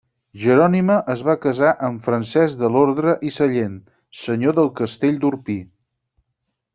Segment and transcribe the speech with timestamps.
[0.43, 3.75] Jerònima es va casar amb Francesc de l'Orde i Sallent,
[4.25, 5.59] senyor del Castell d'Orpí.